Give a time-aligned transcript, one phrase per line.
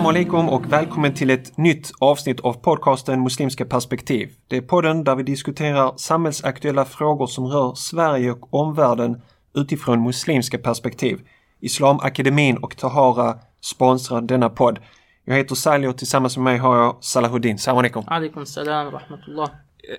[0.00, 4.30] Salam alaikum och välkommen till ett nytt avsnitt av podcasten Muslimska perspektiv.
[4.48, 9.22] Det är podden där vi diskuterar samhällsaktuella frågor som rör Sverige och omvärlden
[9.54, 11.20] utifrån muslimska perspektiv.
[11.60, 14.78] Islamakademin och Tahara sponsrar denna podd.
[15.24, 17.58] Jag heter Salih och tillsammans med mig har jag Salahuddin.
[17.58, 18.04] Salam alaikum.
[18.06, 19.50] Alaikum salam rahmatullah.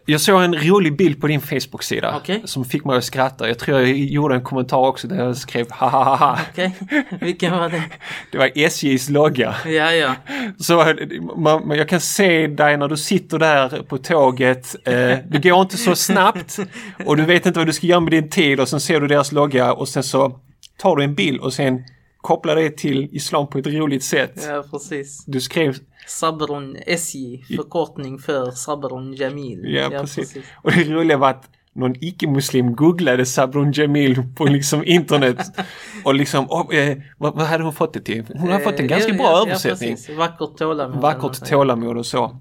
[0.05, 2.41] Jag såg en rolig bild på din Facebook-sida Okej.
[2.45, 3.47] som fick mig att skratta.
[3.47, 6.39] Jag tror jag gjorde en kommentar också där jag skrev ha ha ha.
[6.51, 6.75] Okej,
[7.21, 7.83] vilken var det?
[8.31, 9.55] Det var SJs logga.
[9.65, 10.15] Ja, ja.
[10.59, 10.93] Så
[11.35, 14.75] man, man- jag kan se dig när du sitter där på tåget.
[14.85, 14.93] Eh,
[15.29, 16.59] det går inte så snabbt
[17.05, 19.07] och du vet inte vad du ska göra med din tid och sen ser du
[19.07, 20.39] deras logga och sen så
[20.77, 21.83] tar du en bild och sen
[22.21, 24.47] kopplar det till islam på ett roligt sätt.
[24.47, 25.25] Ja, precis.
[25.25, 25.75] Du skrev,
[26.07, 29.61] Sabrun SJ, förkortning för Sabrun Jamil.
[29.65, 30.35] ja, precis.
[30.55, 35.37] Och det roliga var att någon icke-muslim googlade Sabrun Jamil på liksom internet
[36.03, 38.23] och liksom, oh, eh, vad, vad hade hon fått det till?
[38.35, 39.89] Hon har fått en ganska bra översättning.
[39.89, 40.17] Ja, precis.
[40.17, 41.01] Vackert tålamod.
[41.01, 42.37] Vackert tålamod och så.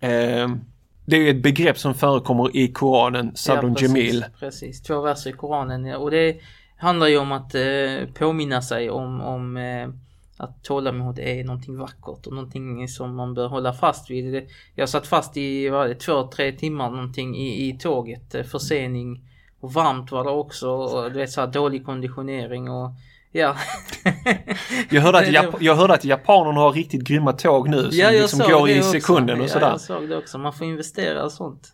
[0.00, 0.60] Ehm,
[1.06, 4.24] det är ju ett begrepp som förekommer i Koranen, Sabrun ja, precis, Jamil.
[4.38, 5.84] Precis, två verser i Koranen.
[5.84, 5.98] Ja.
[5.98, 6.36] Och det
[6.76, 9.88] handlar ju om att eh, påminna sig om, om eh,
[10.36, 14.48] att tålamod är någonting vackert och någonting som man bör hålla fast vid.
[14.74, 19.24] Jag satt fast i vad det, två, tre timmar någonting i, i tåget, eh, försening
[19.60, 22.90] och varmt var det också och du vet så här dålig konditionering och
[23.32, 23.56] ja.
[24.90, 28.10] Jag hörde, att Jap- jag hörde att japanerna har riktigt grymma tåg nu som Ja,
[28.10, 29.70] liksom går i sekunden och ja, sådär.
[29.70, 30.38] jag såg det också.
[30.38, 31.72] Man får investera i sånt.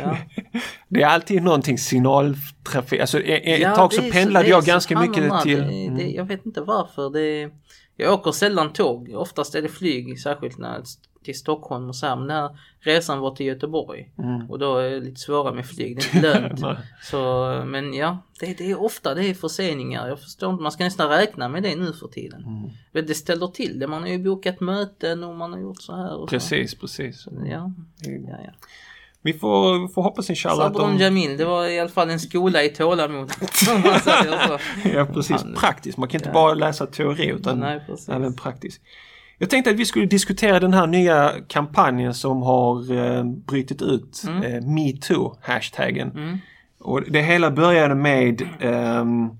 [0.00, 0.16] Ja.
[0.88, 3.00] Det är alltid någonting signaltrafik.
[3.00, 5.58] Alltså e- e- ett Ja, tag så pendlade är jag så ganska mycket till...
[5.58, 6.14] Det, det, Mm.
[6.14, 7.10] jag vet inte varför.
[7.10, 7.50] Det,
[7.96, 9.10] jag åker sällan tåg.
[9.14, 10.82] Oftast är det flyg, särskilt när
[11.24, 12.16] till Stockholm och så här.
[12.16, 14.12] Men den här resan var till Göteborg.
[14.18, 14.50] Mm.
[14.50, 15.96] Och då är det lite svårare med flyg.
[15.96, 16.78] Det är inte lönt.
[17.02, 17.18] Så,
[17.66, 20.08] men ja, det, det är ofta det är förseningar.
[20.08, 22.42] Jag förstår inte, man ska nästan räkna med det nu för tiden.
[22.44, 22.70] Mm.
[22.92, 23.86] Men Det ställer till det.
[23.86, 26.14] Man har ju bokat möten och man har gjort så här.
[26.16, 27.22] Och Precis, precis.
[27.22, 27.30] Så.
[27.46, 28.50] Ja, ja, ja.
[29.24, 31.04] Vi får, får hoppas inshallah att Sabrun de...
[31.04, 33.32] Jamil, det var i alla fall en skola i tålamod.
[34.94, 35.44] Ja, precis.
[35.56, 35.98] Praktiskt.
[35.98, 38.82] Man kan inte bara läsa teori utan Nej, även praktiskt.
[39.38, 44.22] Jag tänkte att vi skulle diskutera den här nya kampanjen som har eh, brutit ut,
[44.26, 46.10] eh, metoo-hashtaggen.
[46.14, 46.38] Mm.
[46.80, 49.30] Och det hela började med ehm,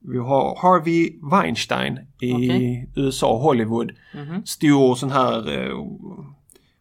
[0.00, 2.88] vi har Harvey Weinstein i Okej.
[2.96, 3.92] USA, Hollywood.
[4.14, 4.42] Mhm.
[4.44, 5.76] Stor sån här eh,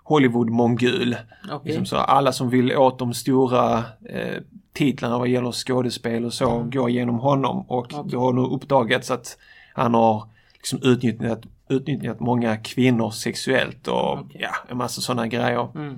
[0.09, 1.15] Hollywood-mongul.
[1.51, 1.59] Okej.
[1.63, 3.77] Liksom så alla som vill åt de stora
[4.09, 4.37] eh,
[4.73, 7.65] titlarna vad gäller skådespel och så går genom honom.
[7.67, 7.99] Och Mm.
[7.99, 8.11] Okej.
[8.11, 9.37] det har nu uppdagats att
[9.75, 10.23] han har
[10.53, 14.41] liksom utnyttjat, utnyttjat många kvinnor sexuellt och Okej.
[14.41, 15.67] ja, en massa sådana grejer.
[15.75, 15.95] Mm.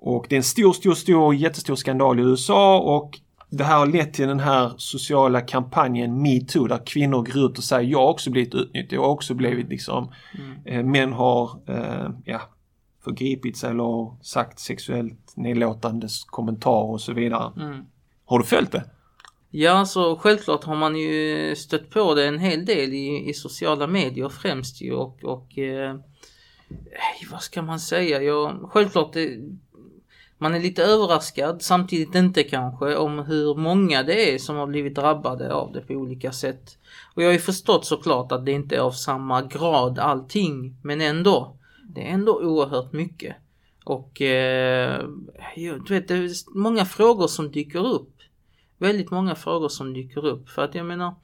[0.00, 3.18] Och det är en stor, stor, stor, jättestor skandal i USA och
[3.50, 7.64] det här har lett till den här sociala kampanjen metoo där kvinnor går ut och
[7.64, 10.56] säger jag har också blivit utnyttjad, jag har också blivit liksom, Mm.
[10.64, 12.40] eh, män har eh, ja,
[13.08, 17.52] förgripit sig eller sagt sexuellt nedlåtande kommentarer och så vidare.
[17.56, 17.84] Mm.
[18.24, 18.84] Har du följt det?
[19.50, 23.86] Ja, så självklart har man ju stött på det en hel del i, i sociala
[23.86, 25.96] medier främst ju och, och eh,
[27.30, 28.22] vad ska man säga?
[28.22, 29.38] Ja, självklart det,
[30.38, 34.94] man är lite överraskad, samtidigt inte kanske, om hur många det är som har blivit
[34.94, 36.78] drabbade av det på olika sätt.
[37.14, 41.00] Och jag har ju förstått såklart att det inte är av samma grad allting, men
[41.00, 41.57] ändå.
[41.88, 43.36] Det är ändå oerhört mycket.
[43.84, 45.08] Och eh,
[45.56, 48.14] du vet, det är många frågor som dyker upp.
[48.78, 50.48] Väldigt många frågor som dyker upp.
[50.48, 51.14] För att jag menar,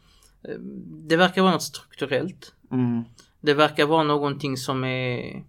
[0.49, 0.59] eh,
[1.09, 2.55] det verkar vara något strukturellt.
[2.71, 3.05] Mm.
[3.41, 5.45] Det verkar vara någonting som är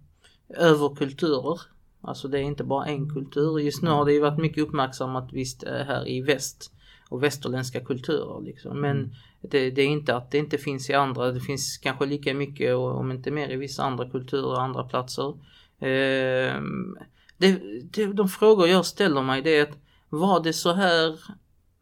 [0.48, 1.60] över kulturer.
[2.00, 3.58] Alltså det är inte bara en kultur.
[3.58, 6.72] Just nu har det ju varit mycket uppmärksammat visst eh, här i väst
[7.08, 8.80] och västerländska kulturer liksom.
[8.80, 9.14] Men
[9.50, 11.32] det, det är inte att det inte finns i andra.
[11.32, 15.34] Det finns kanske lika mycket om inte mer i vissa andra kulturer och andra platser.
[15.78, 16.96] Ehm,
[17.38, 19.78] det, det, de frågor jag ställer mig det är att
[20.08, 21.20] var det så här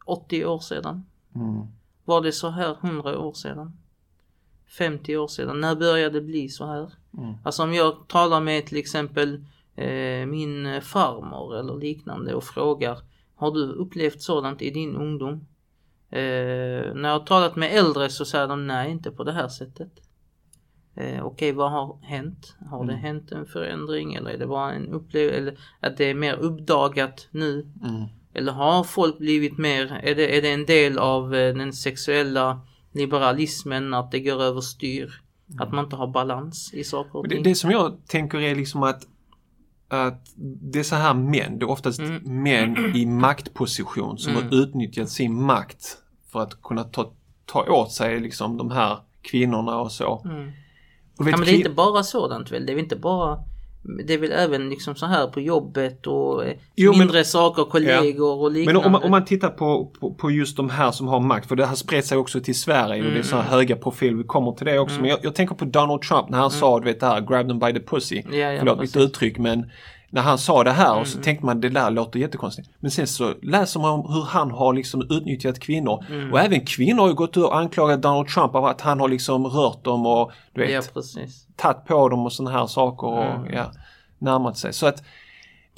[0.05, 1.05] 80 år sedan?
[1.35, 1.67] Mm.
[2.05, 3.77] Var det så här 100 år sedan?
[4.67, 5.61] 50 år sedan?
[5.61, 6.91] När började det bli så här?
[7.17, 7.33] Mm.
[7.43, 9.45] Alltså om jag talar med till exempel
[9.75, 12.99] eh, min farmor eller liknande och frågar
[13.35, 15.47] Har du upplevt sådant i din ungdom?
[16.09, 19.47] Eh, när jag har talat med äldre så säger de nej, inte på det här
[19.47, 19.91] sättet.
[20.95, 22.55] Eh, Okej, vad har hänt?
[22.71, 25.37] Har det hänt en förändring eller är det bara en upplevelse?
[25.37, 27.67] Eller att det är mer uppdagat nu?
[27.83, 28.03] Mm.
[28.33, 32.61] Eller har folk blivit mer, är det, är det en del av eh, den sexuella
[32.91, 35.21] liberalismen att det går överstyr?
[35.59, 37.43] Att man inte har balans i saker och Men Det, ting?
[37.43, 39.07] det som jag tänker är liksom att,
[39.87, 40.23] att
[40.71, 42.43] det är så här män, det är oftast Mm.
[42.43, 44.43] män i maktposition som Mm.
[44.43, 45.97] har utnyttjat sin makt
[46.31, 47.11] för att kunna ta,
[47.45, 50.21] ta åt sig liksom de här kvinnorna och så.
[50.25, 50.47] Mm.
[51.17, 52.65] Och Ja, men det är inte bara sådant väl?
[52.65, 53.39] Det är inte bara
[54.07, 57.63] det är väl även liksom så här på jobbet och eh, Jo, men- mindre saker,
[57.63, 58.85] kollegor och Men liknande.
[58.85, 61.55] om man, om man tittar på, på, på just de här som har makt, för
[61.55, 64.17] det har spridit sig också till Sverige och det är Mm, så här höga profiler,
[64.17, 65.01] vi kommer till det också.
[65.01, 67.47] Men jag, jag tänker på Donald Trump när han sa, du vet det här, grab
[67.47, 68.21] them by the pussy.
[68.25, 68.39] Mm.
[68.39, 68.95] Ja, ja, Förlåt mitt.
[68.95, 69.71] Mm, uttryck men
[70.15, 72.69] när han sa det här och så tänkte man det där låter jättekonstigt.
[72.79, 76.05] Men sen så läser man om hur han har liksom utnyttjat kvinnor.
[76.09, 76.33] Mm.
[76.33, 79.07] Och även kvinnor har ju gått ut och anklagat Donald Trump av att han har
[79.09, 81.47] liksom rört dem och du vet, Ja, precis.
[81.55, 83.53] tagit på dem och sådana här saker och Mm.
[83.53, 83.71] ja,
[84.19, 84.73] närmat sig.
[84.73, 85.03] Så att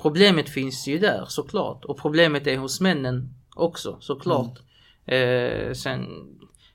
[0.02, 4.60] Problemet finns ju där såklart och problemet är hos männen också såklart.
[5.06, 5.68] Mm.
[5.68, 6.06] Eh, sen,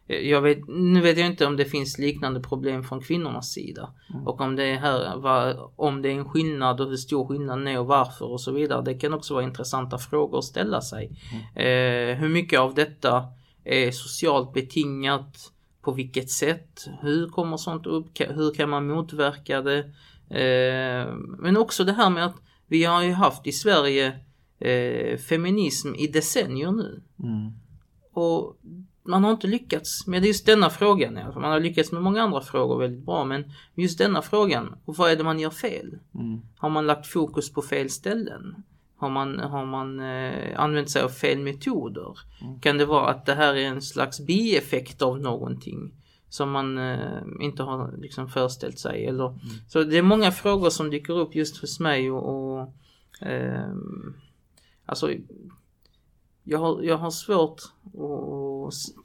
[0.07, 3.91] jag vet, nu vet jag inte om det finns liknande problem från kvinnornas sida.
[4.15, 4.27] Mm.
[4.27, 7.67] Och om det är här, vad, om det är en skillnad och hur stor skillnaden
[7.69, 8.83] är och varför och så vidare.
[8.83, 11.11] Det kan också vara intressanta frågor att ställa sig.
[11.33, 12.13] Mm.
[12.13, 13.25] Eh, hur mycket av detta
[13.65, 15.53] är socialt betingat?
[15.83, 16.87] På vilket sätt?
[17.01, 18.21] Hur kommer sånt upp?
[18.21, 19.79] Hur kan man motverka det?
[20.41, 24.21] Eh, men också det här med att vi har ju haft i Sverige
[24.59, 27.03] eh, feminism i decennier nu.
[27.23, 27.53] mm,
[28.13, 28.57] Och
[29.05, 31.19] man har inte lyckats med just denna frågan.
[31.19, 31.43] i alla fall.
[31.43, 33.45] Man har lyckats med många andra frågor väldigt bra men
[33.75, 35.99] just denna frågan, och vad är det man gör fel?
[36.15, 38.63] mm, Har man lagt fokus på fel ställen?
[38.97, 42.19] Har man, har man eh, använt sig av fel metoder?
[42.61, 45.93] Kan det vara att det här är en slags bieffekt av någonting?
[46.29, 49.07] Som man eh, inte har liksom föreställt sig.
[49.07, 49.39] Eller,
[49.69, 52.75] Så det är många frågor som dyker upp just hos mig och, och
[53.21, 54.15] ehm,
[54.87, 55.11] alltså
[56.45, 57.93] jag har, jag har svårt att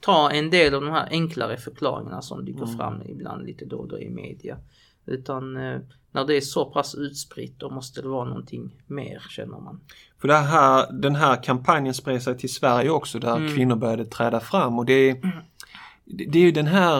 [0.00, 3.88] ta en del av de här enklare förklaringarna som dyker fram ibland lite då och
[3.88, 4.58] då i media.
[5.06, 5.80] Utan eh,
[6.12, 9.80] när det är så pass utspritt då måste det vara någonting mer känner man.
[10.20, 13.54] För det här, den här kampanjen spred sig till Sverige också där Mm.
[13.54, 15.42] kvinnor började träda fram och det är,
[16.04, 16.98] det är ju den här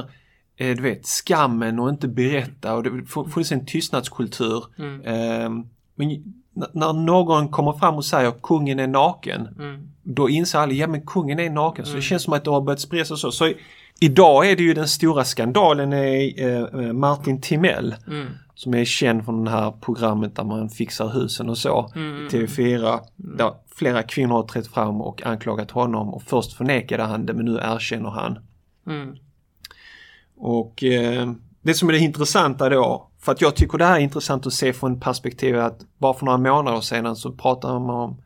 [0.56, 4.64] eh, du vet, skammen och inte berätta och det får fullständig tystnadskultur.
[4.78, 5.00] Mm.
[5.00, 5.64] Eh,
[5.94, 6.37] men
[6.72, 9.88] när någon kommer fram och säger kungen är naken, Mm.
[10.02, 11.86] då inser alla, ja men kungen är naken.
[11.86, 13.32] Så det känns som att det har börjat sprida sig så.
[13.32, 13.52] Så
[14.00, 18.26] idag är det ju den stora skandalen är eh, Martin Timell Mm.
[18.54, 21.90] som är känd från det här programmet där man fixar husen och så.
[21.94, 22.28] Mm.
[22.28, 22.98] TV4.
[23.16, 27.44] Där flera kvinnor har trätt fram och anklagat honom och först förnekade han det men
[27.44, 28.38] nu erkänner han.
[28.86, 29.16] Mm.
[30.36, 31.32] Och eh,
[31.62, 34.52] det som är det intressanta då, för att jag tycker det här är intressant att
[34.52, 38.16] se från perspektivet att bara för några månader sedan så pratade man om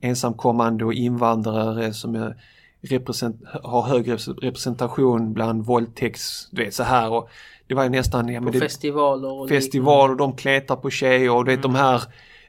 [0.00, 2.34] ensamkommande och invandrare som
[3.62, 4.10] har hög
[4.42, 7.10] representation bland våldtäkts, du vet så här.
[7.10, 7.30] Och
[7.66, 11.44] det var ju nästan, ja På det, festivaler och festivaler, de kletar på tjejer och
[11.44, 12.02] du vet de här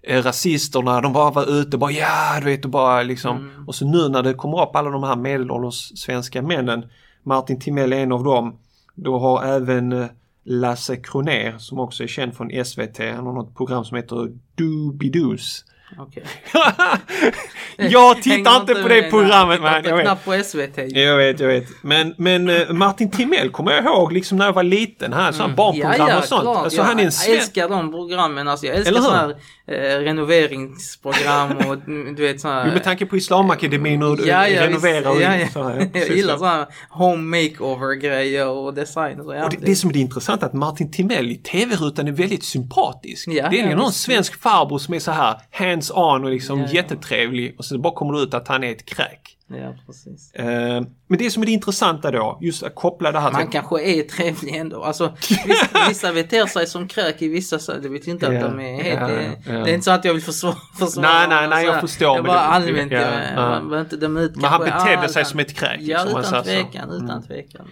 [0.04, 3.66] eh, rasisterna, de bara var ute och bara ja, du vet och bara liksom.
[3.68, 6.86] Och så nu när det kommer upp alla de här medelålders svenska männen,
[7.24, 8.58] Martin Timell är en av dem,
[8.96, 10.06] då har även eh,
[10.44, 15.66] Lasse Kroner som också är känd från SVT, han har något program som heter Doobidus.
[15.98, 16.24] Okej.
[17.78, 20.26] jag tittar inte på det programmet man, jag vet.
[20.26, 20.78] på SVT.
[20.78, 21.68] Jag vet, jag vet.
[21.82, 25.14] Men, men eh, Martin Timell kommer jag ihåg liksom när jag var liten.
[25.14, 25.56] Han mm.
[25.56, 26.48] barnprogram och sånt.
[26.48, 28.48] Alltså, jag han är en jag sven- älskar de programmen.
[28.48, 29.36] Alltså, jag älskar sådana här
[29.68, 34.68] eh, renoveringsprogram och mm, du vet sådana Jo, Med tanke på Islamakademin och Ja, ja,
[34.68, 35.08] renoverar visst.
[35.08, 35.48] och ja, ja.
[35.48, 36.40] så här, Jag gillar så.
[36.40, 39.34] sådana här home makeover grejer och design och så.
[39.34, 42.12] Ja, Och det, det som är det intressanta är att Martin Timell i tv-rutan är
[42.12, 43.28] väldigt sympatisk.
[43.28, 44.02] Ja, det är ja, någon visst.
[44.02, 46.74] svensk farbror som är så här hands-on och liksom Ja, ja.
[46.74, 49.38] jättetrevlig och sen bara kommer det ut att han är ett kräk.
[49.48, 50.34] ja, precis.
[50.34, 53.52] Eh, men det som är det intressanta då, just att koppla det här Man till...
[53.52, 54.84] kanske är trevlig ändå.
[54.84, 55.14] Alltså,
[55.46, 58.60] vissa, vissa beter sig som kräk i vissa så det vet inte att Ja, de
[58.60, 59.00] är helt...
[59.00, 59.60] det, ja.
[59.60, 62.16] det är inte så att jag vill försvara, försvara Nej, nej, nej, så jag förstår,
[62.16, 63.02] Jag bara allmänt, ja,
[63.36, 66.34] man behöver inte döma ut Men han betedde sig som ett kräk, Ja, liksom, utan
[66.34, 66.44] så.
[66.44, 67.68] tvekan, utan tvekan.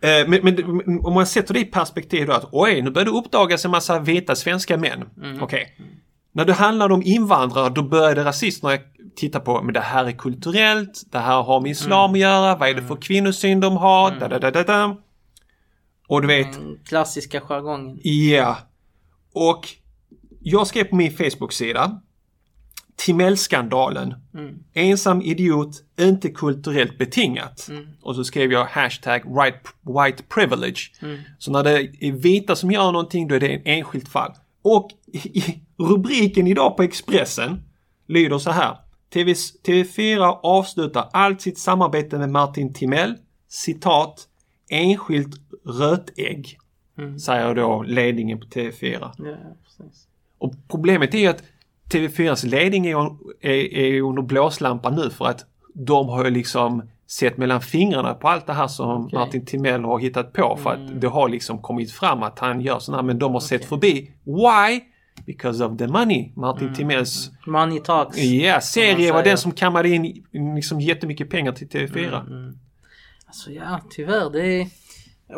[0.00, 3.10] Eh, Men, men om man sätter det i perspektiv då att oj, nu börjar det
[3.12, 5.04] uppdagas en massa vita svenska män.
[5.22, 5.42] Mm.
[5.42, 5.76] Okej.
[6.36, 8.78] När det handlar om invandrare då började rasisterna
[9.16, 12.12] titta på men det här är kulturellt, det här har med islam Mm.
[12.14, 14.96] att göra, vad är det för kvinnosyn de har, da, da, da, da, da.
[16.08, 18.00] Och du vet, klassiska jargongen.
[18.02, 18.56] ja.
[19.32, 19.68] Och
[20.40, 22.00] jag skrev på min Facebook-sida
[22.96, 24.14] Timell-skandalen.
[24.34, 24.54] Mm.
[24.74, 27.66] Ensam idiot, inte kulturellt betingat.
[27.70, 27.86] Mm.
[28.02, 30.80] Och så skrev jag hashtag white, white privilege.
[31.02, 31.18] Mm.
[31.38, 34.32] Så när det är vita som gör någonting då är det en enskilt fall.
[34.62, 37.62] Och i, rubriken idag på Expressen
[38.06, 38.76] lyder så här.
[39.12, 43.14] TV, TV4 avslutar allt sitt samarbete med Martin Timell.
[43.48, 44.28] Citat.
[44.70, 46.58] Enskilt rötägg.
[46.98, 47.18] Mm.
[47.18, 49.10] Säger då ledningen på TV4.
[49.18, 49.34] Ja.
[50.38, 51.42] Och problemet är ju att
[51.92, 52.96] TV4s ledning är,
[53.40, 55.44] är, är under blåslampan nu för att
[55.74, 59.18] de har ju liksom sett mellan fingrarna på allt det här som Okej.
[59.18, 60.86] Martin Timell har hittat på för Mm.
[60.94, 63.60] att det har liksom kommit fram att han gör sådana här men de har sett
[63.60, 63.68] Okej.
[63.68, 64.10] förbi.
[64.24, 64.80] Why?
[65.26, 66.32] Because of the money.
[66.36, 67.04] Martin Mm.
[67.46, 68.18] Money talks.
[68.18, 70.24] ja, serie var den som kammade in
[70.56, 72.26] liksom jättemycket pengar till TV4.
[72.26, 72.58] Mm.
[73.26, 74.68] Alltså ja, tyvärr det är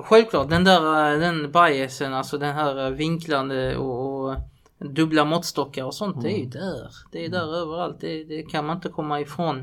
[0.04, 4.36] Självklart den där eh, den biasen, alltså den här eh, vinklande och, och
[4.78, 6.50] dubbla måttstockar och sånt, det är ju Mm.
[6.50, 6.90] där.
[7.12, 7.96] Det är där överallt.
[8.00, 9.58] Det, det kan man inte komma ifrån.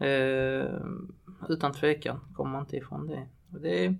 [0.00, 0.66] Eh,
[1.48, 3.26] utan tvekan kommer man inte ifrån det.
[3.52, 3.94] Och det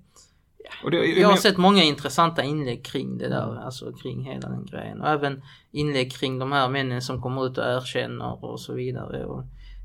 [0.85, 3.39] Och det, jag har men- sett många intressanta inlägg kring det Mm.
[3.39, 5.01] där, alltså kring hela den grejen.
[5.01, 5.43] Och även
[5.73, 9.25] inlägg kring de här männen som kommer ut och erkänner och så vidare.
[9.25, 9.45] Och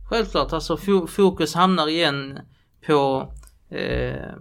[0.09, 2.39] självklart, alltså fo- fokus hamnar igen
[2.87, 3.31] på
[3.73, 4.31] Eh,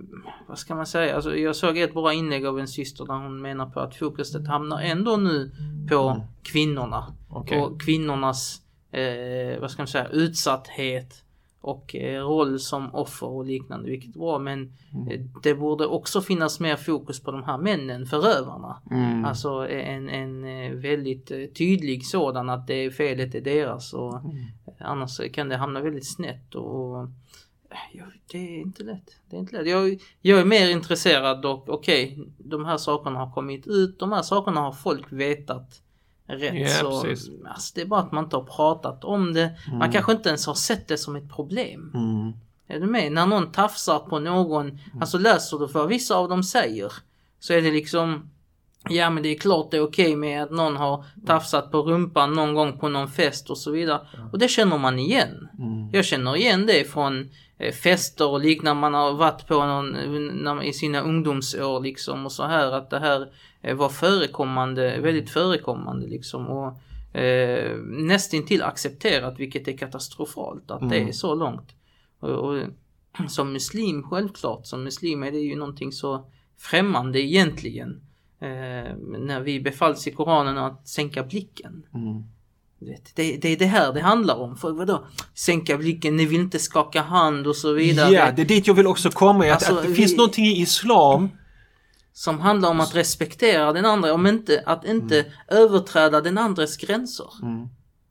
[0.49, 1.15] vad ska man säga?
[1.15, 4.47] Alltså, jag såg ett bra inlägg av en syster där hon menar på att fokuset
[4.49, 5.51] hamnar ändå nu
[5.91, 7.15] på kvinnorna.
[7.29, 7.61] Okej.
[7.61, 8.61] Och kvinnornas,
[8.93, 11.25] eh, vad ska man säga, utsatthet
[11.61, 14.39] och eh, roll som offer och liknande, vilket bra.
[14.39, 14.73] Men
[15.11, 18.83] eh, det borde också finnas mer fokus på de här männen, förövarna.
[18.91, 19.25] Mm.
[19.25, 24.37] Alltså en, en eh, väldigt eh, tydlig sådan att det felet är deras och Mm.
[24.79, 27.09] annars kan det hamna väldigt snett och eh,
[27.93, 29.17] ja, det är inte lätt.
[29.31, 29.67] Det är inte lätt.
[29.67, 34.23] Jag, jag är mer intresserad och okej, de här sakerna har kommit ut, de här
[34.23, 35.83] sakerna har folk vetat
[36.37, 36.55] rätt.
[36.55, 37.07] Ja, så,
[37.49, 39.51] alltså, det är bara att man inte har pratat om det.
[39.73, 41.93] Man kanske inte ens har sett det som ett problem.
[41.95, 42.33] Mm.
[42.69, 43.13] Är du med?
[43.13, 46.93] När någon tafsar på någon, alltså läser du vad vissa av dem säger
[47.41, 48.31] så är det liksom
[48.89, 52.33] Ja men det är klart det är okej med att någon har tafsat på rumpan
[52.33, 54.01] någon gång på någon fest och så vidare.
[54.33, 55.49] Och det känner man igen.
[55.59, 55.91] Mm.
[55.93, 60.63] Jag känner igen det från eh, fester och liknande man har varit på någon, man-
[60.63, 63.27] i sina ungdomsår liksom och så här att det här eh,
[63.63, 66.47] var förekommande, väldigt förekommande liksom.
[66.47, 71.09] Och, eh, nästintill accepterat vilket är katastrofalt att det Mm.
[71.09, 71.75] är så långt.
[72.21, 72.63] Och, och,
[73.29, 76.25] som muslim självklart, som muslim är det ju någonting så
[76.59, 78.01] främmande egentligen.
[78.41, 81.83] Eh, när vi befalls i Koranen att sänka blicken.
[81.95, 82.23] Mm.
[82.79, 84.57] Vet, Det, det är det här det handlar om.
[84.57, 85.05] För vadå?
[85.35, 88.11] Sänka blicken, ni vill inte skaka hand och så vidare.
[88.13, 89.45] Ja, det är dit jag vill också komma.
[89.45, 91.29] Att, Alltså, att det vi- finns någonting i islam
[92.21, 97.27] Som handlar om att respektera den andra, om inte, att inte överträda den andres gränser.
[97.43, 97.63] Mm.
[97.63, 97.69] Och,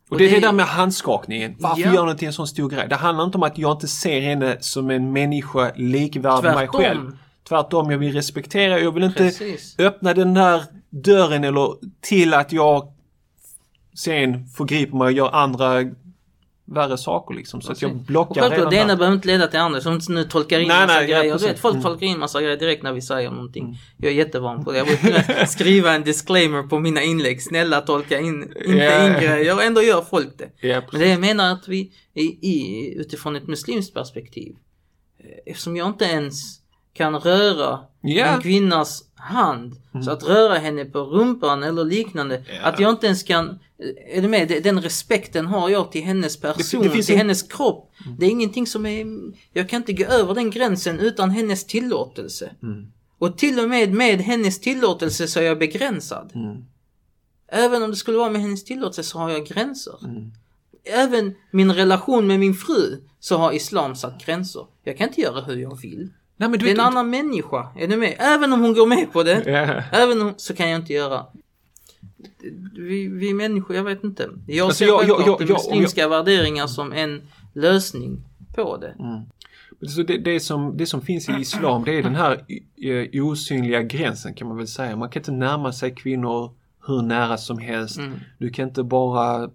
[0.10, 1.56] Och det är det- det där med handskakningen.
[1.60, 1.94] Varför Ja.
[1.94, 2.88] gör ni till en sån stor grej?
[2.90, 6.68] Det handlar inte om att jag inte ser henne som en människa likvärd med mig
[6.68, 6.82] Tvärtom.
[6.82, 7.18] själv.
[7.50, 8.80] Tvärtom, jag vill respektera.
[8.80, 9.76] Jag vill inte Precis.
[9.80, 12.94] öppna den där dörren eller till att jag
[13.94, 15.82] sen förgriper mig och gör andra
[16.74, 17.62] värre saker liksom.
[17.62, 19.82] Så att jag Och blockar självklart, redan det ena behöver inte leda till andra.
[19.82, 21.32] Som inte nu tolkar in Nej, massa nej, grejer.
[21.34, 21.50] Precis.
[21.50, 21.84] vet, folk Mm.
[21.84, 23.78] tolkar in massa grejer direkt när vi säger någonting.
[23.98, 24.78] Jag är jättevan på det.
[24.78, 27.42] Jag brukar skriva en disclaimer på mina inlägg.
[27.44, 29.08] Snälla tolka in, inte Ja.
[29.08, 29.56] in grejer.
[29.56, 30.68] Och ändå gör folk det.
[30.68, 34.56] Ja, Men det jag menar att vi, i, utifrån ett muslimskt perspektiv,
[35.20, 36.36] eh, eftersom jag inte ens
[36.94, 38.26] kan röra Ja.
[38.26, 42.68] en kvinnas hand, så att röra henne på rumpan eller liknande, Ja.
[42.68, 43.60] att jag inte ens kan,
[44.14, 44.48] är du med?
[44.48, 47.92] Det- Den respekten har jag till hennes person, det finns till en- hennes kropp.
[48.20, 49.06] Det är ingenting som är,
[49.54, 52.52] jag kan inte gå över den gränsen utan hennes tillåtelse.
[52.64, 52.88] Mm.
[53.18, 56.32] Och till och med med hennes tillåtelse så är jag begränsad.
[56.36, 56.66] Mm.
[57.52, 59.96] Även om det skulle vara med hennes tillåtelse så har jag gränser.
[60.06, 60.32] Mm.
[60.84, 64.66] Även min relation med min fru så har islam satt gränser.
[64.84, 66.10] Jag kan inte göra hur jag vill.
[66.40, 68.16] Nej, men du Det är en annan människa, är du med?
[68.20, 69.84] Även om hon går med på det, Ja.
[70.00, 71.26] även om, så kan jag inte göra.
[72.78, 74.30] Vi, vi människor, jag vet inte.
[74.48, 77.22] Jag Alltså, ser jag- jag- jag- jag- muslimska värderingar som en
[77.54, 78.20] lösning
[78.56, 78.96] på det.
[79.88, 82.44] Så det, det, som, det som finns i islam det är den här
[83.14, 84.96] eh, osynliga gränsen kan man väl säga.
[84.96, 86.52] Man kan inte närma sig kvinnor
[86.88, 87.98] hur nära som helst.
[88.00, 88.14] Mm.
[88.38, 89.50] Du kan inte bara...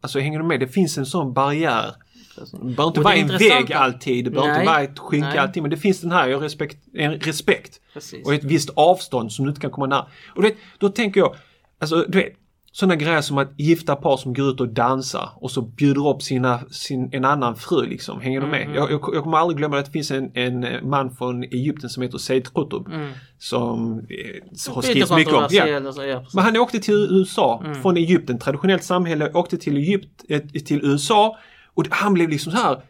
[0.00, 0.60] Alltså hänger du med?
[0.60, 1.94] Det finns en sån barriär.
[2.36, 4.24] Det behöver inte vara en vägg alltid.
[4.24, 5.38] Det behöver inte vara ett skynke nej.
[5.38, 5.62] alltid.
[5.62, 7.80] Men det finns den här jag respekt, en respekt.
[7.94, 8.26] Precis.
[8.26, 10.06] Och ett visst avstånd som du inte kan komma nära.
[10.36, 11.34] Och vet, då tänker jag,
[11.78, 12.32] alltså du vet,
[12.72, 16.22] sådana grejer som att gifta par som går ut och dansar och så bjuder upp
[16.22, 18.20] sina, sin, en annan fru liksom.
[18.20, 18.62] Hänger du med?
[18.62, 18.74] Mm.
[18.74, 22.02] Jag, jag, jag kommer aldrig glömma att det finns en, en man från Egypten som
[22.02, 22.86] heter Said Qutb.
[22.86, 23.12] Mm.
[23.38, 25.46] Som eh, har Lite skrivits mycket om.
[25.50, 25.92] Ja.
[25.92, 26.24] så, ja.
[26.34, 27.82] Men han åkte till USA Mm.
[27.82, 31.36] från Egypten, traditionellt samhälle, åkte till, Egypt, eh, till USA
[31.74, 32.82] och han blev liksom så här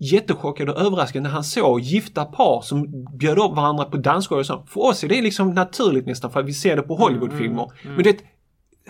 [0.00, 4.46] jättechockad och överraskad när han såg gifta par som bjöd upp varandra på dansgolv och
[4.46, 4.66] så.
[4.68, 7.70] För oss är det liksom naturligt nästan för att vi ser det på Hollywoodfilmer.
[7.84, 8.16] Men det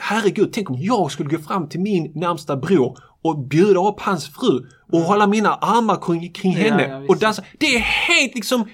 [0.00, 4.28] Herregud, tänk om jag skulle gå fram till min närmsta bror och bjuda upp hans
[4.28, 6.64] fru och hålla mina armar kring, kring Mm.
[6.64, 7.42] Henne ja, och dansa.
[7.58, 8.68] Det är helt liksom,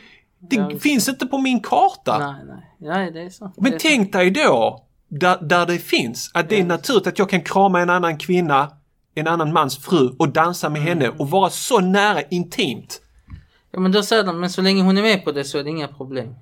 [0.51, 2.19] det Ja, finns inte på min karta.
[2.19, 2.71] Nej, nej.
[2.79, 3.53] Nej, det är så.
[3.57, 3.89] Men är så.
[3.89, 7.81] tänk dig då, där, där det finns, att det är naturligt att jag kan krama
[7.81, 8.71] en annan kvinna,
[9.15, 13.01] en annan mans fru och dansa med henne och vara så nära intimt.
[13.73, 15.65] Ja men då säger de, men så länge hon är med på det så är
[15.65, 16.35] det inga problem.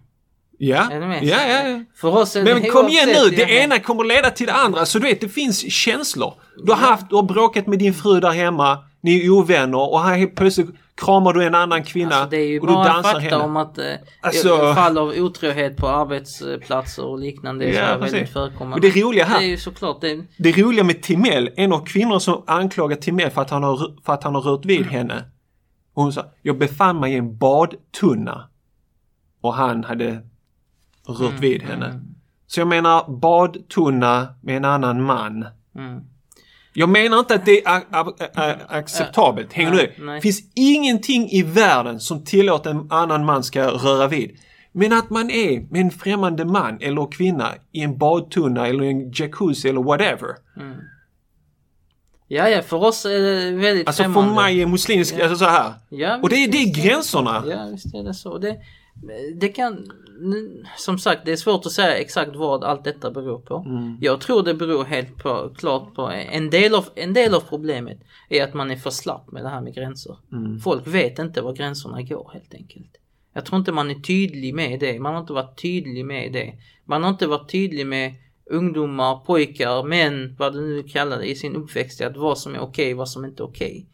[0.58, 1.24] Ja, Är med?
[1.24, 1.68] ja, ja.
[1.68, 1.84] ja.
[1.94, 4.86] För oss är Men det kom igen nu, det ena kommer leda till det andra.
[4.86, 6.34] Så du vet, det finns känslor.
[6.64, 10.02] Du har haft, du har bråkat med din fru där hemma, ni är ovänner och
[10.02, 12.84] här helt plötsligt kramar du en annan kvinna Alltså, det är ju och du bara
[12.84, 13.44] dansar fakta henne.
[13.44, 13.84] om att eh,
[14.20, 18.14] Alltså- fall av otrohet på arbetsplatser och liknande är Ja, precis.
[18.14, 18.74] väldigt förekommande.
[18.74, 20.24] Och det roliga här- Det är ju såklart det.
[20.38, 24.12] Det roliga med Timell, en av kvinnorna som anklagar Timell för att han har, för
[24.12, 25.24] att han har rört vid henne.
[25.94, 28.48] Hon sa, jag befann mig i en badtunna.
[29.40, 30.18] Och han hade
[31.06, 32.00] rört vid henne.
[32.46, 35.46] Så jag menar badtunna med en annan man.
[35.76, 36.00] Mm.
[36.74, 37.82] Jag menar inte att det är
[38.68, 39.52] acceptabelt.
[39.52, 40.16] Hänger du med?
[40.16, 44.36] Det finns ingenting i världen som tillåter en annan man ska röra vid.
[44.72, 49.10] Men att man är med en främmande man eller kvinna i en badtunna eller en
[49.12, 50.28] jacuzzi eller whatever.
[52.28, 54.34] Ja, ja, för oss är det väldigt Alltså främmande.
[54.34, 55.72] för mig är muslimsk, alltså så här.
[55.88, 57.44] Ja, Och det, är- det är gränserna.
[57.46, 58.38] Ja, visst är det så.
[58.38, 58.56] Det,
[59.34, 59.92] det kan,
[60.78, 63.56] som sagt, det är svårt att säga exakt vad allt detta beror på.
[63.56, 63.98] Mm.
[64.00, 67.98] Jag tror det beror helt på, klart på, en del, av, en del av problemet
[68.28, 70.16] är att man är för slapp med det här med gränser.
[70.32, 70.60] Mm.
[70.60, 72.96] Folk vet inte var gränserna går helt enkelt.
[73.32, 75.00] Jag tror inte man är tydlig med det.
[75.00, 76.54] Man har inte varit tydlig med det.
[76.84, 81.34] Man har inte varit tydlig med ungdomar, pojkar, män, vad du nu kallar det i
[81.34, 82.00] sin uppväxt.
[82.00, 83.86] Att vad som är okej, vad som inte är okej.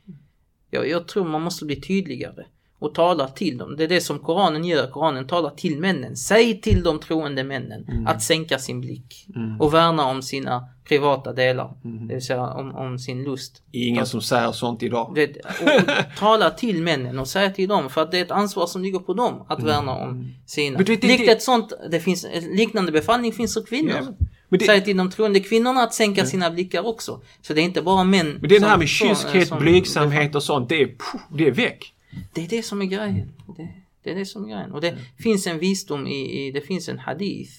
[0.70, 2.44] Jag, jag tror man måste bli tydligare
[2.80, 3.76] och tala till dem.
[3.76, 4.90] Det är det som Koranen gör.
[4.90, 6.16] Koranen talar till männen.
[6.16, 9.26] Säg till de troende männen att sänka sin blick
[9.60, 11.72] och värna om sina privata delar.
[12.08, 13.62] Det vill säga om, om sin lust.
[13.72, 15.12] Ingen som säger sånt idag.
[15.14, 18.66] Det, och tala till männen och säga till dem för att det är ett ansvar
[18.66, 20.76] som ligger på dem att värna om sina.
[20.78, 24.14] Men det- det- Likt ett sånt, det finns, liknande befallning finns för kvinnor.
[24.48, 27.20] Men det- Säg till de troende kvinnorna att sänka sina blickar också.
[27.42, 28.38] Så det är inte bara män.
[28.40, 31.94] Men det här med kyskhet, blygsamhet och sånt, det är, puh, det är väck.
[32.32, 33.32] Det är det som är grejen.
[33.56, 33.68] Det,
[34.02, 34.72] det är det som är grejen.
[34.72, 37.52] Och det finns en visdom i, i det finns en hadith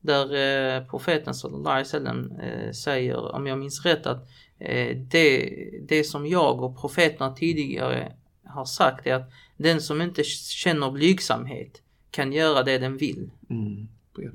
[0.00, 5.54] där eh, profeten sallallahu alaihi wasallam eh, säger, om jag minns rätt, att eh, det,
[5.88, 8.12] det som jag och profeterna tidigare
[8.44, 13.30] har sagt är att den som inte känner blygsamhet kan göra det den vill.
[13.50, 13.88] Mm.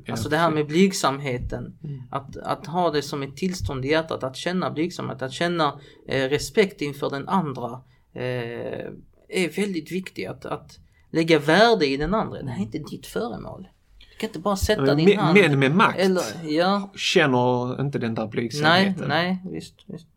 [0.09, 1.77] Alltså det här med blygsamheten.
[1.83, 2.01] Mm.
[2.09, 6.29] Att, att ha det som ett tillstånd i hjärtat, att känna blygsamhet, att känna eh,
[6.29, 7.81] respekt inför den andra.
[8.13, 8.89] Eh,
[9.29, 10.29] är väldigt viktigt.
[10.29, 10.79] Att, att
[11.11, 12.41] lägga värde i den andra.
[12.41, 13.67] Det här är inte ditt föremål.
[14.11, 15.39] Du kan inte bara sätta din hand.
[15.39, 19.07] Män med makt Eller, ja, känner inte den där nej, blygsamheten.
[19.07, 20.07] nej, visst, visst.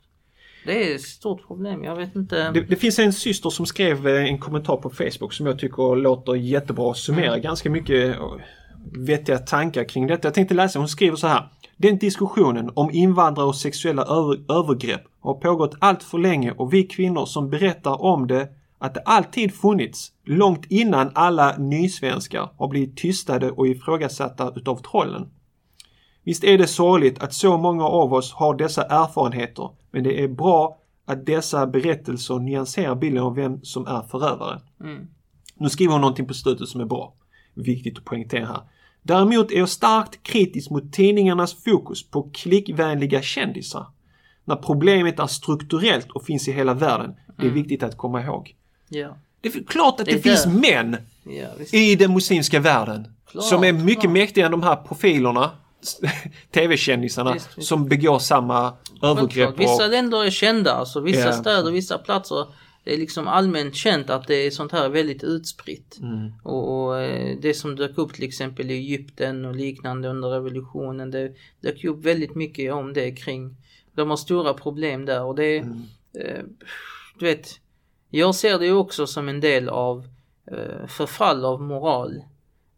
[0.67, 1.85] Det är ett stort problem.
[1.85, 2.51] Jag vet inte.
[2.51, 5.97] Det, det finns en syster som skrev eh, en kommentar på Facebook som jag tycker
[5.97, 7.43] låter jättebra summerar Mm.
[7.43, 8.23] ganska mycket eh,
[9.07, 10.27] vettiga tankar kring detta.
[10.29, 11.49] Jag tänkte läsa, hon skriver så här.
[11.77, 16.83] Den diskussionen om invandrare och sexuella över, övergrepp har pågått allt för länge och vi
[16.83, 18.49] kvinnor som berättar om det
[18.81, 25.29] att det alltid funnits, långt innan alla nysvenskar har blivit tystade och ifrågasatta utav trollen.
[26.25, 30.29] Visst är det sorgligt att så många av oss har dessa erfarenheter, men det är
[30.29, 34.61] bra att dessa berättelser nyanserar bilden av vem som är förövare.
[34.81, 35.07] Mm.
[35.57, 37.15] Nu skriver hon någonting på slutet som är bra.
[37.55, 38.61] Viktigt att poängtera här.
[39.03, 43.87] Däremot är jag starkt kritisk mot tidningarnas fokus på klickvänliga kändisar.
[44.45, 47.15] När problemet är strukturellt och finns i hela världen.
[47.39, 48.57] Det är viktigt att komma ihåg.
[48.93, 50.13] Ja, Det är klart att det.
[50.13, 50.51] Det är finns där.
[50.51, 50.97] män
[51.59, 51.75] visst.
[51.75, 53.09] i den muslimska världen.
[53.31, 54.13] Klart, som är mycket klart.
[54.13, 55.51] mäktigare än de här profilerna.
[56.51, 58.73] TV-kändisarna som begår samma
[59.03, 59.33] övergrepp.
[59.49, 59.61] Självklart.
[59.61, 61.33] Vissa Och, länder är kända, alltså vissa Ja.
[61.33, 62.47] städer, vissa platser.
[62.85, 65.99] Det är liksom allmänt känt att det är sånt här väldigt utspritt.
[66.03, 66.33] Mm.
[66.43, 71.11] Och, och eh, det som dök upp till exempel i Egypten och liknande under revolutionen.
[71.11, 73.57] Det dök upp väldigt mycket om det kring.
[73.95, 75.83] De har stora problem där och det Mm.
[76.21, 76.43] eh,
[77.19, 77.61] du vet.
[78.11, 80.07] Jag ser det också som en del av
[80.47, 82.23] eh, förfall av moral.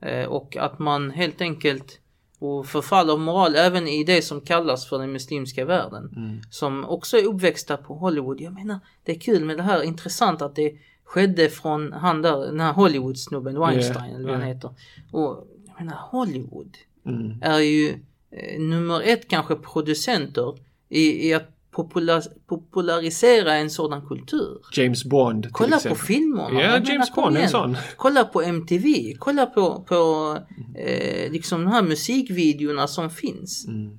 [0.01, 1.99] Eh, och att man helt enkelt
[2.39, 6.13] och förfall av moral även i det som kallas för den muslimska världen.
[6.17, 6.41] Mm.
[6.51, 8.41] Som också är uppväxta på Hollywood.
[8.41, 10.73] Jag menar, det är kul med det här, intressant att det
[11.05, 14.55] skedde från han där, den här Hollywood-snubben, Weinstein Yeah, eller vad han yeah.
[14.55, 14.71] heter.
[15.13, 17.43] Och jag menar, Hollywood Mm.
[17.43, 17.95] är ju
[18.31, 24.61] eh, nummer ett kanske producenter i, i att popular, popularisera en sådan kultur.
[24.73, 25.99] James Bond till Kolla på exempel.
[26.07, 26.63] filmerna.
[26.63, 27.77] Ja, Jag James Bond är en sån.
[27.97, 30.39] Kolla på MTV, kolla på, på
[30.79, 33.67] eh, liksom de här musikvideorna som finns.
[33.69, 33.99] Mm.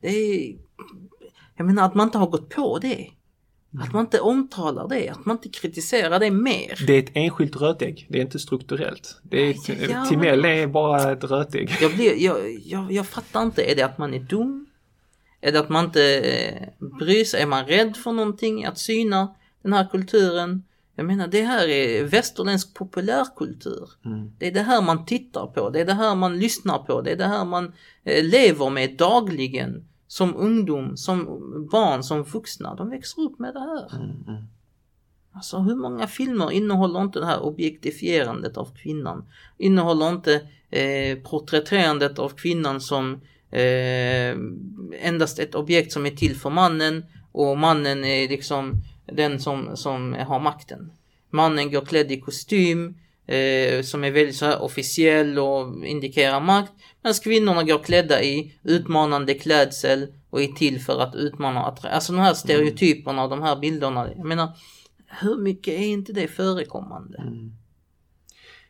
[0.00, 0.56] Det är,
[1.56, 3.10] jag menar att man inte har gått på det.
[3.80, 6.84] Att man inte omtalar det, att man inte kritiserar det mer.
[6.86, 8.06] Det är ett enskilt rötägg.
[8.10, 9.20] Det är inte strukturellt.
[9.22, 11.70] Det är Ja, ja, Timell är bara ett rötägg.
[11.80, 14.66] Jag, blir, jag, jag, jag fattar inte, är det att man är dum?
[15.44, 17.42] Är det att man inte eh, bryr sig?
[17.42, 18.64] Är man rädd för någonting?
[18.64, 20.62] Att syna den här kulturen?
[20.94, 23.90] Jag menar det här är västerländsk populärkultur.
[24.04, 24.30] Mm.
[24.38, 27.10] Det är det här man tittar på, det är det här man lyssnar på, det
[27.10, 27.72] är det här man
[28.04, 29.88] eh, lever med dagligen.
[30.06, 31.24] Som ungdom, som
[31.72, 32.74] barn, som vuxna.
[32.74, 33.96] De växer upp med det här.
[33.96, 34.10] Mm.
[34.28, 34.44] Mm.
[35.32, 39.24] Alltså hur många filmer innehåller inte det här objektifierandet av kvinnan?
[39.58, 40.34] Innehåller inte
[40.70, 43.20] eh, porträtterandet av kvinnan som
[43.54, 44.36] eh,
[45.00, 50.16] endast ett objekt som är till för mannen och mannen är liksom den som, som
[50.26, 50.92] har makten.
[51.30, 52.94] Mannen går klädd i kostym
[53.26, 56.72] eh, som är väldigt så här officiell och indikerar makt.
[57.02, 61.60] Medan kvinnorna går klädda i utmanande klädsel och är till för att utmana.
[61.82, 64.08] Alltså de här stereotyperna och de här bilderna.
[64.16, 64.52] Jag menar,
[65.20, 67.18] hur mycket är inte det förekommande?
[67.18, 67.52] Mm.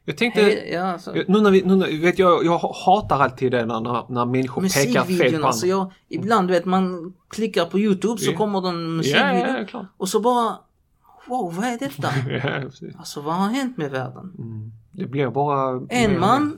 [0.05, 3.53] Jag tänkte, He- ja, alltså, nu när vi, nu när, vet jag, jag hatar alltid
[3.53, 5.77] det när, när, människor pekar fel på alltså andra.
[5.77, 8.37] jag, ibland vet man klickar på Youtube så Ja.
[8.37, 9.87] kommer det en musikvideo ja, klart.
[9.97, 10.59] och så bara
[11.29, 12.09] Wow, vad är detta?
[12.31, 12.99] Ja.
[12.99, 14.33] Alltså vad har hänt med världen?
[14.39, 14.73] Mm.
[14.93, 15.87] Det blir bara...
[15.89, 16.57] En man,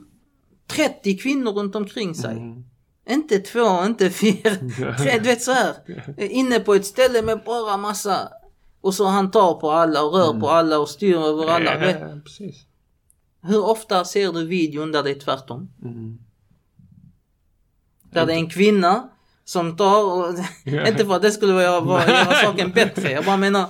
[0.66, 2.36] 30 kvinnor runt omkring sig.
[2.36, 2.64] Mm.
[3.08, 4.50] Inte två, inte fyra,
[4.98, 5.74] tre, du vet så här.
[6.18, 8.28] Inne på ett ställe med bara massa
[8.80, 11.90] och så han tar på alla och rör på alla och styr över alla.
[11.90, 12.66] Ja, precis.
[13.46, 15.70] Hur ofta ser du videon där det är tvärtom?
[15.82, 16.18] Mm.
[18.10, 19.08] Där det är en kvinna
[19.44, 20.34] som tar och,
[20.88, 23.66] inte för att det skulle vara, vara, göra saken bättre, jag bara menar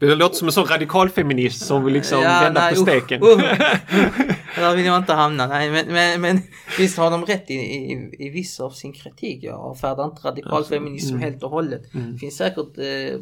[0.00, 3.22] Det låter som en sån radikalfeminist som vill liksom Ja, vända nej, på steken.
[3.22, 3.58] usch.
[4.56, 5.46] Där vill jag inte hamna.
[5.46, 6.40] Nej, men, men, men
[6.78, 9.38] visst har de rätt i, i, i vissa av sin kritik.
[9.44, 11.22] Jag avfärdar inte radikalfeminism Mm.
[11.22, 11.82] helt och hållet.
[11.92, 13.18] Det finns säkert eh,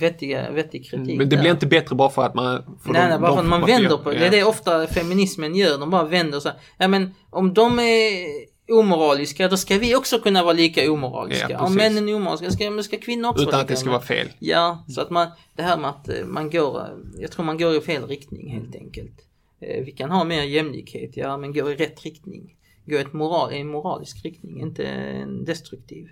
[0.00, 1.42] vettiga, vettig kritik Men det där.
[1.42, 2.62] blir inte bättre bara för att man...
[2.84, 4.14] För Nej, de- nej, bara för att man vänder på det.
[4.16, 4.20] ja.
[4.20, 5.78] Det är det ofta feminismen gör.
[5.78, 6.58] De bara vänder så här.
[6.78, 8.26] Ja men om de är
[8.68, 11.50] omoraliska då ska vi också kunna vara lika omoraliska.
[11.50, 14.00] Ja, om männen är omoraliska ska, ska kvinnor också Utan vara att det ska vara
[14.00, 14.28] fel.
[14.38, 16.86] Ja, så att man, det här med att eh, man går, eh,
[17.18, 18.86] jag tror man går i fel riktning helt Mm.
[18.86, 19.20] enkelt.
[19.60, 22.56] Eh, Vi kan ha mer jämlikhet, ja men gå i rätt riktning.
[22.84, 26.06] Gå ett moral, i en moralisk riktning, inte en destruktiv.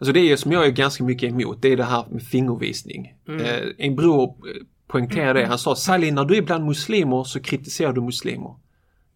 [0.00, 3.14] Alltså det är som jag är ganska mycket emot, det är det här med fingervisning.
[3.28, 3.72] Mm.
[3.78, 4.34] En bror
[4.86, 8.54] poängterade det, han sa Sally när du är bland muslimer så kritiserar du muslimer.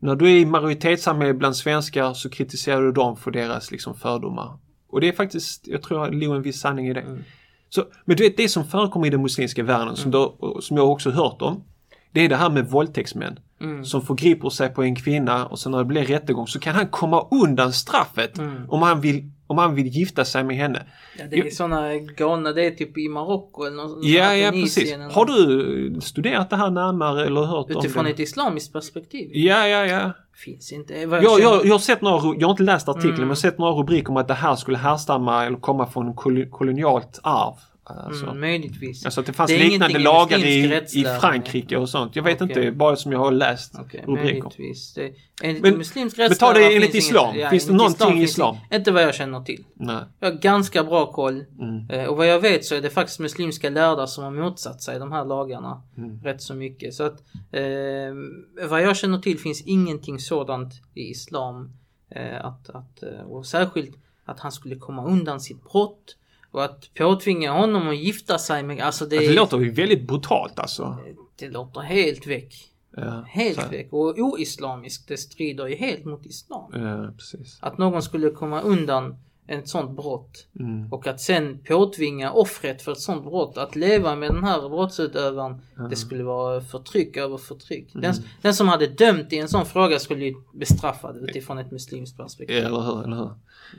[0.03, 4.59] När du är i majoritetssamhälle bland svenskar så kritiserar du dem för deras liksom fördomar.
[4.89, 7.01] Och det är faktiskt, jag tror det ligger en viss sanning i det.
[7.01, 7.25] Mm.
[7.69, 10.91] Så, men du vet det som förekommer i den muslimska världen som, du, som jag
[10.91, 11.65] också hört om.
[12.13, 13.39] Det är det här med våldtäktsmän.
[13.61, 13.85] Mm.
[13.85, 16.89] Som förgriper sig på en kvinna och sen när det blir rättegång så kan han
[16.89, 18.71] komma undan straffet Mm.
[18.71, 20.83] om, han vill, om han vill gifta sig med henne.
[21.19, 24.93] Ja, det är sådana galna, det är typ i Marocko eller något Ja, ja precis.
[24.93, 29.31] eller Har du studerat det här närmare eller hört Utifrån om ett islamiskt perspektiv?
[29.33, 29.39] det?
[29.39, 30.11] Ja, ja, ja.
[30.45, 30.95] Finns inte.
[30.95, 33.19] Jag Jag, jag, jag har sett några, jag har inte läst artikeln, Mm.
[33.21, 36.15] men jag har sett några rubriker om att det här skulle härstamma eller komma från
[36.15, 37.55] kol- kolonialt arv.
[37.85, 39.05] Alltså, Mm, möjligtvis.
[39.05, 41.05] alltså att det fanns Det liknande lagar i, i.
[41.21, 42.17] Frankrike och sånt.
[42.17, 42.59] Jag vet Okej.
[42.67, 44.25] inte, bara som jag har läst Okej, rubriker.
[44.25, 44.95] möjligtvis.
[44.95, 47.35] Det, enligt Men- muslimsk men ta det enligt finns islam.
[47.35, 48.57] inget- Finns det någonting i islam?
[48.73, 49.65] Inte vad jag känner till.
[49.75, 50.05] Nej.
[50.21, 51.45] Jag har ganska bra koll.
[51.61, 51.91] Mm.
[51.91, 54.99] Eh, Och vad jag vet så är det faktiskt muslimska lärda som har motsatt sig
[54.99, 56.21] de här lagarna Mm.
[56.23, 56.95] rätt så mycket.
[56.95, 61.73] Så att eh, vad jag känner till finns ingenting sådant i islam.
[62.11, 66.17] Eh, att, att, eh, och särskilt att han skulle komma undan sitt brott
[66.53, 70.07] och att påtvinga honom att gifta sig med, alltså det, Alltså, det låter ju väldigt
[70.07, 70.99] brutalt alltså.
[71.39, 72.55] det låter helt väck.
[72.97, 73.93] Ja, Helt så väck.
[73.93, 76.71] Och oislamiskt, det strider ju helt mot islam.
[76.73, 77.59] Ja, precis.
[77.61, 80.93] Att någon skulle komma undan ett sånt brott Mm.
[80.93, 85.61] och att sen påtvinga offret för ett sånt brott att leva med den här brottsutövaren.
[85.91, 87.95] Det skulle vara förtryck över förtryck.
[87.95, 88.03] Mm.
[88.03, 92.17] Den, den som hade dömt i en sån fråga skulle ju bestraffad utifrån ett muslimskt
[92.17, 92.57] perspektiv.
[92.57, 93.31] Eller hur, eller hur?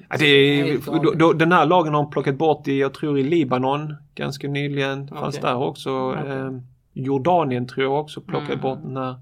[0.10, 3.20] Ja, det är, då, då, den här lagen har de plockat bort i, jag tror
[3.20, 5.08] i Libanon ganska nyligen.
[5.08, 5.50] Fanns Okej.
[5.50, 5.92] där också.
[6.12, 6.32] Okej.
[6.32, 6.52] Eh,
[6.94, 8.62] Jordanien tror jag också plockat Mm.
[8.62, 9.16] bort den här.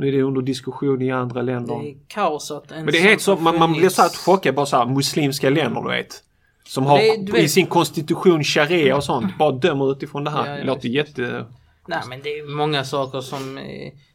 [0.00, 1.78] Nu är det under diskussion i andra länder.
[1.82, 4.08] Det är kaos att en Men det är helt så, man, man blir så här
[4.08, 6.22] chockad bara så här muslimska länder du vet.
[6.64, 10.46] Som har Det- i vet- sin konstitution sharia och sånt bara dömer utifrån det här.
[10.50, 11.46] Ja, det låter jätte...
[11.88, 13.54] Nej men det är många saker som...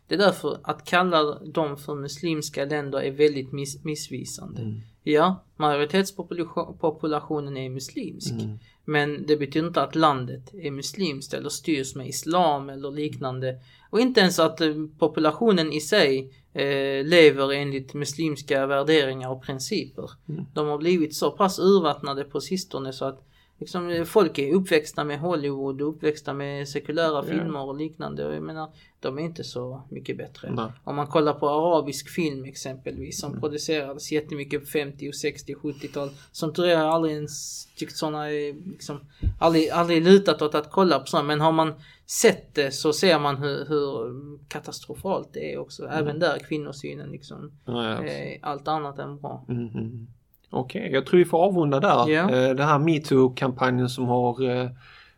[0.08, 4.62] Det är därför att kalla dem för muslimska länder är väldigt miss, missvisande.
[4.62, 4.82] Mm.
[5.04, 8.32] Ja, majoritetspopulationen är muslimsk.
[8.32, 8.60] Mm.
[8.86, 13.60] Men det betyder inte att landet är muslimskt eller styrs med islam eller liknande.
[13.90, 20.12] Och inte ens att eh, populationen i sig eh, lever enligt muslimska värderingar och principer.
[20.30, 20.46] Mm.
[20.54, 23.28] De har blivit så pass urvattnade på sistone så att
[23.60, 28.26] Liksom, folk är uppväxta med Hollywood och uppväxta med sekulära filmer och liknande.
[28.26, 30.52] Och jag menar, de är inte så mycket bättre.
[30.52, 30.72] Nej.
[30.84, 33.32] Om man kollar på arabisk film exempelvis Mm.
[33.34, 36.10] som producerades jättemycket på 50 och 60 70-tal.
[36.32, 39.00] Som tur är har jag aldrig ens tyckt sådana är liksom
[39.40, 41.28] aldrig, aldrig lutat åt att kolla på sådana.
[41.28, 41.74] Men har man
[42.06, 45.84] sett det så ser man hur, hur katastrofalt det är också.
[45.84, 45.98] Mm.
[45.98, 47.52] Även där kvinnosynen liksom.
[47.66, 48.04] Ja, ja.
[48.08, 49.46] är allt annat än bra.
[49.50, 50.08] Mm,
[50.56, 52.10] Okej, jag tror vi får avrunda där.
[52.34, 54.70] Eh, Den här metoo-kampanjen som har eh,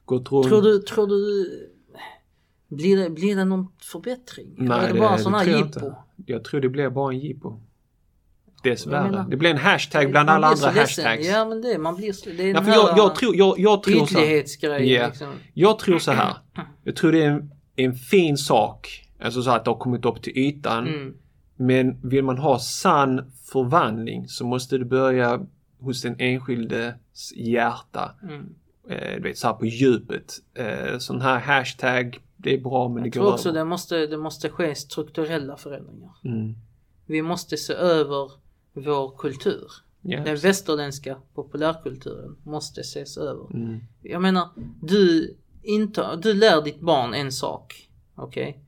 [0.06, 0.48] gått runt.
[0.48, 1.46] Tror du, tror du
[2.68, 4.54] blir det, blir det någon förbättring?
[4.58, 5.92] Nej, Eller är det bara en sån här jag jippo?
[6.26, 7.60] Jag tror det blir bara en jippo.
[8.64, 9.04] Dessvärre.
[9.12, 11.28] menar- Det blir en hashtag bland alla andra hashtags.
[11.28, 13.84] Ja men det, man blir så, det är för här jag, jag, tror, jag, jag,
[13.84, 15.08] tror så, ytlighetsgrejen Ja.
[15.08, 15.28] liksom.
[15.54, 16.34] jag tror så här.
[16.84, 19.04] Jag tror det är en, en fin sak.
[19.22, 20.88] Alltså så att det har kommit upp till ytan.
[20.88, 21.14] Mm.
[21.58, 25.46] Men vill man ha sann förvandling så måste det börja
[25.80, 26.96] hos den enskildes
[27.36, 28.12] hjärta.
[28.24, 28.56] Mm.
[28.90, 30.34] Eh, du vet, så här på djupet.
[30.54, 33.60] Eh, sån här hashtag, det är bra men det Jag går tror också över.
[33.60, 36.12] det måste, det måste ske strukturella förändringar.
[36.24, 36.56] Mm.
[37.06, 38.32] Vi måste se över
[38.74, 39.72] vår kultur.
[40.02, 40.24] Ja.
[40.24, 43.54] Den västerländska populärkulturen måste ses över.
[43.54, 43.80] Mm.
[44.02, 44.50] Jag menar,
[44.82, 47.90] du, inte, du lär ditt barn en sak.
[48.16, 48.60] Okej?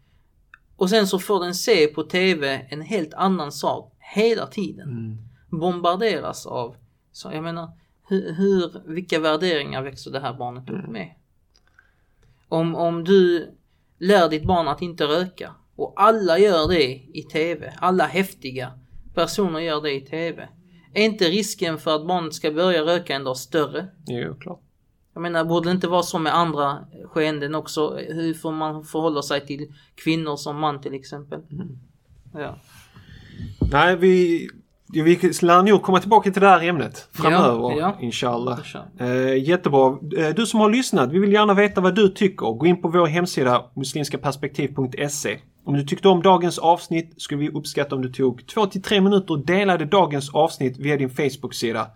[0.79, 4.89] Och sen så får den se på TV en helt annan sak hela tiden.
[4.89, 5.17] Mm.
[5.49, 6.75] Bombarderas av.
[7.11, 7.71] Så jag menar,
[8.07, 11.09] hur, hur, vilka värderingar växer det här barnet upp med?
[12.49, 13.51] Om, om du
[13.97, 18.71] lär ditt barn att inte röka och alla gör det i TV, alla häftiga
[19.13, 20.49] personer gör det i TV.
[20.93, 23.87] Är inte risken för att barnet ska börja röka en dag större?
[24.07, 24.61] Jo, klart.
[25.19, 27.97] Jag menar, borde det inte vara så med andra skeenden också?
[28.07, 31.41] Hur får man förhålla sig till kvinnor som man till exempel?
[32.33, 32.55] Ja.
[33.71, 34.47] Nej, vi,
[34.93, 37.71] vi lär nog komma tillbaka till det här ämnet framöver.
[37.71, 37.97] Ja, ja.
[37.99, 38.59] Inshallah.
[38.99, 39.97] Eh, jättebra.
[40.17, 42.45] Eh, du som har lyssnat, vi vill gärna veta vad du tycker.
[42.45, 45.39] Gå in på vår hemsida muslimskaperspektiv.se.
[45.65, 49.45] Om du tyckte om dagens avsnitt skulle vi uppskatta om du tog 2-3 minuter och
[49.45, 51.87] delade dagens avsnitt via din Facebook-sida.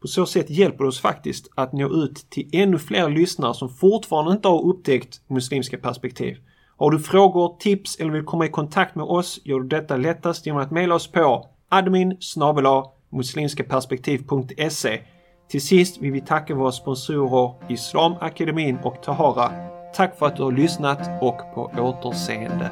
[0.00, 3.68] På så sätt hjälper det oss faktiskt att nå ut till ännu fler lyssnare som
[3.68, 6.36] fortfarande inte har upptäckt muslimska perspektiv.
[6.76, 10.46] Har du frågor, tips eller vill komma i kontakt med oss gör du detta lättast
[10.46, 12.16] genom att mejla oss på admin
[13.10, 15.00] muslimskaperspektiv.se
[15.50, 19.52] Till sist vill vi tacka våra sponsorer Islamakademin och Tahara.
[19.94, 22.70] Tack för att du har lyssnat och på återseende.